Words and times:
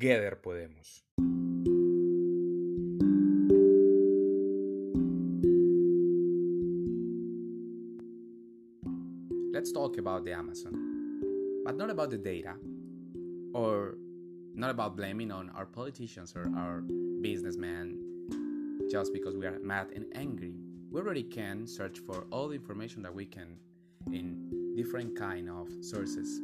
Together 0.00 0.38
podemos. 0.42 1.02
Let's 9.52 9.72
talk 9.72 9.98
about 9.98 10.24
the 10.24 10.32
Amazon, 10.32 10.72
but 11.66 11.76
not 11.76 11.90
about 11.90 12.08
the 12.08 12.16
data, 12.16 12.54
or 13.52 13.98
not 14.54 14.70
about 14.70 14.96
blaming 14.96 15.30
on 15.30 15.50
our 15.50 15.66
politicians 15.66 16.32
or 16.34 16.50
our 16.56 16.80
businessmen 17.20 17.98
just 18.90 19.12
because 19.12 19.36
we 19.36 19.44
are 19.44 19.58
mad 19.58 19.88
and 19.94 20.06
angry. 20.14 20.54
We 20.90 20.98
already 20.98 21.24
can 21.24 21.66
search 21.66 21.98
for 21.98 22.24
all 22.30 22.48
the 22.48 22.54
information 22.54 23.02
that 23.02 23.14
we 23.14 23.26
can 23.26 23.58
in 24.10 24.74
different 24.76 25.14
kind 25.14 25.50
of 25.50 25.68
sources. 25.82 26.40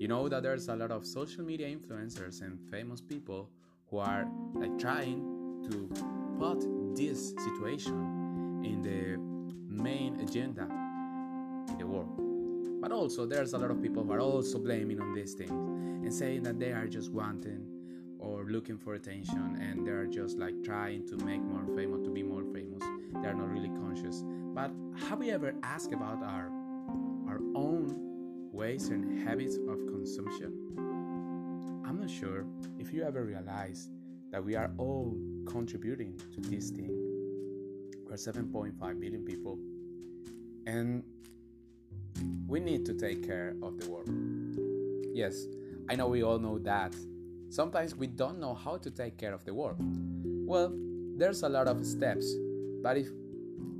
You 0.00 0.08
know 0.08 0.30
that 0.30 0.42
there's 0.42 0.66
a 0.68 0.74
lot 0.74 0.90
of 0.90 1.04
social 1.04 1.44
media 1.44 1.68
influencers 1.68 2.40
and 2.40 2.58
famous 2.70 3.02
people 3.02 3.50
who 3.90 3.98
are 3.98 4.26
like 4.54 4.78
trying 4.78 5.20
to 5.70 5.90
put 6.38 6.96
this 6.96 7.34
situation 7.36 8.62
in 8.64 8.80
the 8.80 9.18
main 9.68 10.18
agenda 10.20 10.62
in 11.68 11.76
the 11.76 11.86
world. 11.86 12.80
But 12.80 12.92
also 12.92 13.26
there's 13.26 13.52
a 13.52 13.58
lot 13.58 13.70
of 13.70 13.82
people 13.82 14.02
who 14.02 14.12
are 14.12 14.20
also 14.20 14.58
blaming 14.58 15.02
on 15.02 15.12
these 15.12 15.34
things 15.34 15.50
and 15.50 16.10
saying 16.10 16.44
that 16.44 16.58
they 16.58 16.72
are 16.72 16.86
just 16.86 17.12
wanting 17.12 17.66
or 18.18 18.44
looking 18.44 18.78
for 18.78 18.94
attention 18.94 19.58
and 19.60 19.86
they're 19.86 20.06
just 20.06 20.38
like 20.38 20.54
trying 20.64 21.06
to 21.08 21.16
make 21.26 21.42
more 21.42 21.66
famous 21.76 22.02
to 22.04 22.10
be 22.10 22.22
more 22.22 22.44
famous 22.54 22.82
they're 23.22 23.34
not 23.34 23.50
really 23.50 23.68
conscious 23.68 24.22
but 24.54 24.70
have 25.08 25.18
we 25.18 25.30
ever 25.30 25.54
asked 25.62 25.92
about 25.92 26.22
our 26.22 26.50
our 27.28 27.40
own 27.54 28.09
ways 28.52 28.88
and 28.88 29.26
habits 29.26 29.56
of 29.56 29.86
consumption. 29.86 30.52
I'm 31.86 32.00
not 32.00 32.10
sure 32.10 32.44
if 32.78 32.92
you 32.92 33.02
ever 33.02 33.24
realize 33.24 33.88
that 34.30 34.44
we 34.44 34.56
are 34.56 34.70
all 34.78 35.16
contributing 35.46 36.20
to 36.32 36.40
this 36.40 36.70
thing. 36.70 36.90
We're 38.06 38.16
7.5 38.16 39.00
billion 39.00 39.24
people 39.24 39.58
and 40.66 41.02
we 42.46 42.60
need 42.60 42.84
to 42.86 42.94
take 42.94 43.26
care 43.26 43.54
of 43.62 43.78
the 43.78 43.88
world. 43.88 44.10
Yes 45.14 45.46
i 45.88 45.96
know 45.96 46.06
we 46.06 46.22
all 46.22 46.38
know 46.38 46.56
that 46.56 46.94
Sometimes 47.50 47.96
we 47.96 48.06
don't 48.06 48.38
know 48.38 48.54
how 48.54 48.76
to 48.76 48.90
take 48.92 49.18
care 49.18 49.34
of 49.34 49.44
the 49.44 49.52
world. 49.52 49.76
Well, 50.46 50.72
there's 51.16 51.42
a 51.42 51.48
lot 51.48 51.66
of 51.66 51.84
steps, 51.84 52.32
but 52.80 52.96
if 52.96 53.08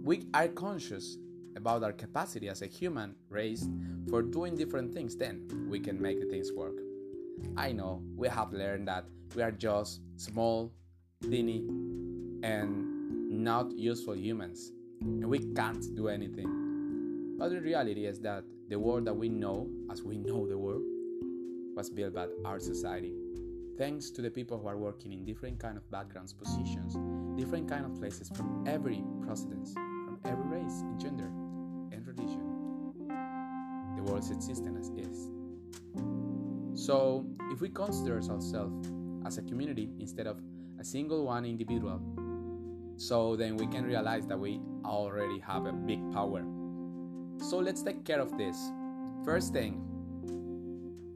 we 0.02 0.26
are 0.34 0.48
conscious 0.48 1.18
about 1.56 1.82
our 1.82 1.92
capacity 1.92 2.48
as 2.48 2.62
a 2.62 2.66
human 2.66 3.14
race 3.28 3.68
for 4.08 4.22
doing 4.22 4.56
different 4.56 4.92
things, 4.92 5.16
then 5.16 5.66
we 5.68 5.80
can 5.80 6.00
make 6.00 6.20
the 6.20 6.26
things 6.26 6.52
work. 6.52 6.76
I 7.56 7.72
know 7.72 8.02
we 8.16 8.28
have 8.28 8.52
learned 8.52 8.88
that 8.88 9.04
we 9.34 9.42
are 9.42 9.50
just 9.50 10.00
small, 10.16 10.72
teeny, 11.22 11.66
and 12.42 13.42
not 13.44 13.70
useful 13.72 14.16
humans, 14.16 14.72
and 15.00 15.26
we 15.26 15.38
can't 15.54 15.84
do 15.94 16.08
anything. 16.08 17.36
But 17.38 17.50
the 17.50 17.60
reality 17.60 18.06
is 18.06 18.20
that 18.20 18.44
the 18.68 18.78
world 18.78 19.06
that 19.06 19.14
we 19.14 19.28
know, 19.28 19.68
as 19.90 20.02
we 20.02 20.18
know 20.18 20.46
the 20.46 20.58
world, 20.58 20.82
was 21.74 21.88
built 21.88 22.14
by 22.14 22.26
our 22.44 22.60
society 22.60 23.14
thanks 23.78 24.10
to 24.10 24.20
the 24.20 24.30
people 24.30 24.58
who 24.58 24.68
are 24.68 24.76
working 24.76 25.12
in 25.12 25.24
different 25.24 25.58
kind 25.58 25.78
of 25.78 25.90
backgrounds 25.90 26.34
positions 26.34 26.98
different 27.40 27.66
kind 27.66 27.86
of 27.86 27.98
places 27.98 28.28
from 28.28 28.62
every 28.66 29.02
procedence 29.22 29.74
every 30.24 30.60
race 30.60 30.80
and 30.82 31.00
gender 31.00 31.30
and 31.92 32.06
religion 32.06 32.50
the 33.96 34.02
world 34.02 34.22
is 34.22 34.30
existing 34.30 34.76
as 34.76 34.88
is. 34.90 35.30
So 36.74 37.26
if 37.50 37.60
we 37.60 37.68
consider 37.68 38.14
ourselves 38.16 38.54
as 39.26 39.38
a 39.38 39.42
community 39.42 39.90
instead 39.98 40.26
of 40.26 40.40
a 40.78 40.84
single 40.84 41.26
one 41.26 41.44
individual 41.44 42.00
so 42.96 43.34
then 43.34 43.56
we 43.56 43.66
can 43.66 43.84
realize 43.84 44.26
that 44.26 44.38
we 44.38 44.60
already 44.84 45.38
have 45.40 45.66
a 45.66 45.72
big 45.72 46.00
power. 46.12 46.44
So 47.38 47.58
let's 47.58 47.82
take 47.82 48.04
care 48.04 48.20
of 48.20 48.36
this. 48.36 48.56
First 49.24 49.52
thing 49.52 49.82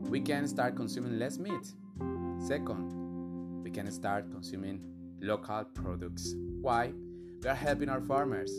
we 0.01 0.21
can 0.21 0.47
start 0.47 0.77
consuming 0.77 1.19
less 1.19 1.39
meat. 1.39 1.67
Second, 2.39 3.63
we 3.63 3.71
can 3.71 3.91
start 3.91 4.31
consuming 4.31 4.81
local 5.21 5.65
products. 5.65 6.35
Why? 6.61 6.93
We 7.43 7.49
are 7.49 7.55
helping 7.55 7.89
our 7.89 8.01
farmers, 8.01 8.51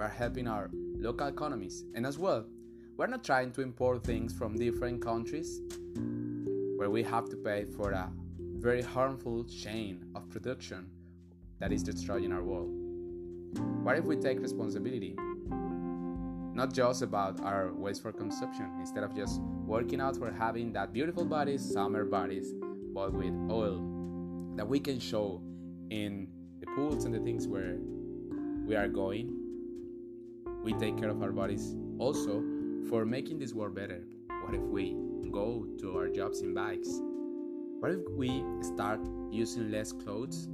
we 0.00 0.06
are 0.06 0.08
helping 0.08 0.48
our 0.48 0.70
local 0.98 1.26
economies, 1.26 1.84
and 1.94 2.06
as 2.06 2.18
well, 2.18 2.46
we're 2.96 3.06
not 3.06 3.22
trying 3.22 3.52
to 3.52 3.60
import 3.60 4.02
things 4.02 4.32
from 4.32 4.56
different 4.56 5.02
countries 5.02 5.60
where 6.76 6.88
we 6.88 7.02
have 7.02 7.28
to 7.28 7.36
pay 7.36 7.66
for 7.66 7.90
a 7.90 8.10
very 8.38 8.80
harmful 8.80 9.44
chain 9.44 10.02
of 10.14 10.26
production 10.30 10.86
that 11.58 11.70
is 11.70 11.82
destroying 11.82 12.32
our 12.32 12.42
world. 12.42 12.70
What 13.82 13.98
if 13.98 14.06
we 14.06 14.16
take 14.16 14.40
responsibility? 14.40 15.14
Not 16.54 16.72
just 16.72 17.02
about 17.02 17.38
our 17.42 17.70
waste 17.70 18.00
for 18.00 18.10
consumption, 18.10 18.70
instead 18.80 19.04
of 19.04 19.14
just 19.14 19.38
working 19.66 20.00
out 20.00 20.16
for 20.16 20.32
having 20.32 20.72
that 20.72 20.94
beautiful 20.94 21.26
bodies, 21.26 21.60
summer 21.74 22.06
bodies, 22.06 22.54
but 22.94 23.12
with 23.12 23.34
oil 23.50 23.76
that 24.56 24.66
we 24.66 24.80
can 24.80 24.98
show 24.98 25.42
in 25.90 26.26
the 26.58 26.66
pools 26.74 27.04
and 27.04 27.12
the 27.12 27.20
things 27.20 27.46
where 27.46 27.76
we 28.64 28.74
are 28.76 28.88
going. 28.88 29.39
We 30.62 30.74
take 30.74 30.98
care 30.98 31.08
of 31.08 31.22
our 31.22 31.32
bodies 31.32 31.74
also 31.98 32.44
for 32.90 33.06
making 33.06 33.38
this 33.38 33.54
world 33.54 33.74
better. 33.74 34.02
What 34.42 34.54
if 34.54 34.60
we 34.60 34.94
go 35.30 35.66
to 35.78 35.96
our 35.96 36.08
jobs 36.08 36.42
in 36.42 36.52
bikes? 36.52 37.00
What 37.80 37.92
if 37.92 38.00
we 38.10 38.44
start 38.60 39.00
using 39.30 39.70
less 39.70 39.90
clothes? 39.90 40.48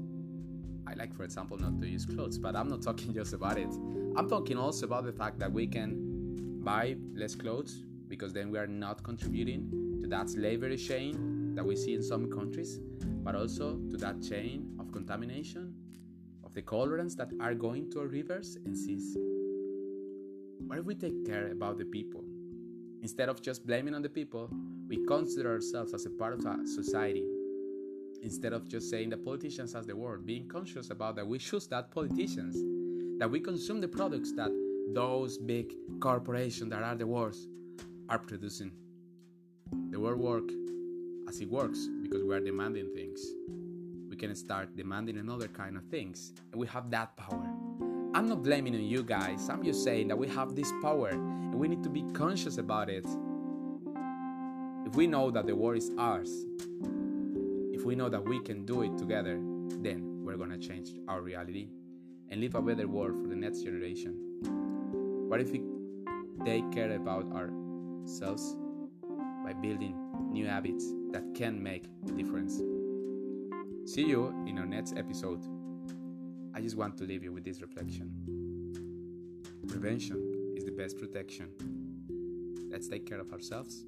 I 0.87 0.95
like, 0.95 1.13
for 1.13 1.25
example, 1.25 1.59
not 1.59 1.81
to 1.81 1.89
use 1.89 2.07
clothes, 2.07 2.39
but 2.39 2.55
I'm 2.55 2.69
not 2.69 2.83
talking 2.89 3.13
just 3.13 3.33
about 3.33 3.59
it. 3.59 3.73
I'm 4.17 4.29
talking 4.29 4.57
also 4.57 4.87
about 4.87 5.07
the 5.07 5.13
fact 5.13 5.41
that 5.41 5.51
we 5.53 5.67
can 5.67 6.61
buy 6.63 6.97
less 7.15 7.35
clothes 7.35 7.83
because 8.07 8.33
then 8.33 8.53
we 8.53 8.59
are 8.59 8.69
not 8.69 9.03
contributing 9.03 9.99
to 10.03 10.09
that 10.09 10.31
slavery 10.31 10.77
chain 10.77 11.55
that 11.57 11.65
we 11.67 11.75
see 11.75 11.95
in 11.95 12.03
some 12.03 12.31
countries, 12.31 12.79
but 13.25 13.35
also 13.35 13.77
to 13.91 13.97
that 13.97 14.23
chain 14.23 14.71
of 14.79 14.93
contamination 14.93 15.75
of 16.45 16.55
the 16.55 16.63
colorants 16.63 17.17
that 17.17 17.31
are 17.41 17.55
going 17.55 17.91
to 17.91 18.01
our 18.01 18.07
rivers 18.07 18.57
and 18.65 18.77
seas. 18.77 19.17
What 20.67 20.81
if 20.81 20.85
we 20.85 20.97
take 20.97 21.25
care 21.25 21.53
about 21.53 21.79
the 21.79 21.85
people? 21.85 22.25
Instead 23.01 23.29
of 23.29 23.41
just 23.41 23.65
blaming 23.65 23.95
on 23.95 24.03
the 24.03 24.09
people, 24.09 24.51
we 24.89 25.05
consider 25.07 25.53
ourselves 25.53 25.95
as 25.95 26.07
a 26.07 26.11
part 26.11 26.33
of 26.35 26.45
a 26.45 26.67
society. 26.67 27.25
Instead 28.23 28.53
of 28.53 28.69
just 28.69 28.91
saying 28.91 29.11
the 29.11 29.17
politicians 29.17 29.77
as 29.77 29.87
the 29.87 29.95
word, 29.95 30.27
being 30.27 30.49
conscious 30.49 30.91
about 30.91 31.15
that 31.15 31.27
we 31.27 31.39
choose 31.39 31.69
that 31.69 31.93
politicians, 31.93 32.57
that 33.21 33.31
we 33.31 33.39
consume 33.39 33.81
the 33.81 33.87
products 33.87 34.33
that 34.33 34.51
those 34.93 35.39
big 35.39 35.73
corporations 36.01 36.71
that 36.71 36.83
are 36.83 36.97
the 36.97 37.07
worst 37.07 37.49
are 38.09 38.19
producing. 38.19 38.73
The 39.91 40.01
world 40.01 40.19
work 40.19 40.51
as 41.29 41.41
it 41.41 41.49
works 41.49 41.89
because 42.03 42.25
we 42.25 42.35
are 42.35 42.41
demanding 42.41 42.93
things. 42.93 43.25
We 44.11 44.17
can 44.17 44.35
start 44.35 44.77
demanding 44.77 45.19
another 45.19 45.47
kind 45.47 45.77
of 45.77 45.85
things, 45.85 46.33
and 46.51 46.61
we 46.61 46.67
have 46.67 46.91
that 46.91 47.17
power. 47.17 47.66
I'm 48.17 48.31
not 48.31 48.43
blaming 48.43 48.75
on 48.75 48.83
you 48.83 49.03
guys, 49.03 49.51
I'm 49.51 49.63
just 49.63 49.85
saying 49.85 50.09
that 50.09 50.17
we 50.17 50.27
have 50.29 50.57
this 50.57 50.73
power 50.81 51.11
and 51.11 51.55
we 51.55 51.69
need 51.69 51.83
to 51.83 51.91
be 51.91 52.03
conscious 52.15 52.57
about 52.57 52.89
it. 52.89 53.05
If 54.87 54.95
we 54.95 55.07
know 55.07 55.31
that 55.31 55.47
the 55.47 55.55
world 55.55 55.77
is 55.77 55.91
ours, 55.99 56.47
if 57.75 57.85
we 57.85 57.95
know 57.95 58.09
that 58.09 58.25
we 58.25 58.41
can 58.41 58.65
do 58.65 58.81
it 58.85 58.97
together, 58.97 59.39
then 59.83 60.25
we're 60.25 60.39
gonna 60.39 60.57
change 60.57 60.93
our 61.09 61.21
reality 61.21 61.69
and 62.31 62.41
live 62.41 62.55
a 62.55 62.63
better 62.63 62.89
world 62.89 63.21
for 63.21 63.29
the 63.29 63.37
next 63.37 63.61
generation. 63.61 64.15
What 65.29 65.43
if 65.43 65.51
we 65.51 65.61
take 66.43 66.73
care 66.73 66.97
about 66.97 67.27
ourselves 67.35 68.57
by 69.45 69.53
building 69.53 69.95
new 70.31 70.47
habits 70.47 70.87
that 71.11 71.35
can 71.35 71.63
make 71.63 71.85
a 72.09 72.13
difference. 72.13 72.63
See 73.85 74.07
you 74.07 74.35
in 74.47 74.59
our 74.59 74.65
next 74.65 74.97
episode. 74.97 75.56
I 76.57 76.63
just 76.63 76.75
want 76.75 76.97
to 76.97 77.05
leave 77.05 77.23
you 77.23 77.33
with 77.33 77.45
this 77.45 77.61
reflection. 77.61 78.11
Prevention 79.69 80.55
is 80.57 80.65
the 80.65 80.71
best 80.71 80.99
protection. 80.99 81.51
Let's 82.71 82.89
take 82.89 83.05
care 83.05 83.21
of 83.21 83.31
ourselves, 83.31 83.85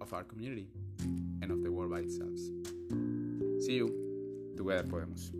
of 0.00 0.12
our 0.12 0.22
community, 0.22 0.68
and 1.42 1.50
of 1.50 1.64
the 1.64 1.72
world 1.72 1.90
by 1.90 1.98
itself. 1.98 2.38
See 3.58 3.74
you. 3.74 4.54
Together 4.56 4.84
podemos. 4.84 5.32